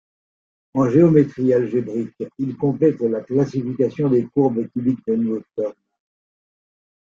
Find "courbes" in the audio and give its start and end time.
4.25-4.67